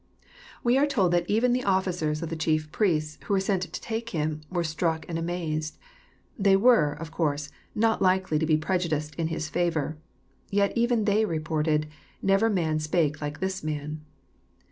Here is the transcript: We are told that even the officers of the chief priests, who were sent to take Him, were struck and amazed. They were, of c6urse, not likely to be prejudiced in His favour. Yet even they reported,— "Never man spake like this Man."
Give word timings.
We 0.63 0.79
are 0.79 0.87
told 0.87 1.13
that 1.13 1.29
even 1.29 1.53
the 1.53 1.63
officers 1.63 2.23
of 2.23 2.29
the 2.29 2.35
chief 2.35 2.71
priests, 2.71 3.19
who 3.25 3.35
were 3.35 3.39
sent 3.39 3.61
to 3.71 3.81
take 3.81 4.09
Him, 4.09 4.41
were 4.49 4.63
struck 4.63 5.05
and 5.07 5.19
amazed. 5.19 5.77
They 6.39 6.55
were, 6.55 6.93
of 6.93 7.11
c6urse, 7.11 7.51
not 7.75 8.01
likely 8.01 8.39
to 8.39 8.47
be 8.47 8.57
prejudiced 8.57 9.13
in 9.13 9.27
His 9.27 9.47
favour. 9.47 9.99
Yet 10.49 10.75
even 10.75 11.05
they 11.05 11.23
reported,— 11.23 11.85
"Never 12.33 12.49
man 12.49 12.79
spake 12.79 13.21
like 13.21 13.41
this 13.41 13.63
Man." 13.63 14.03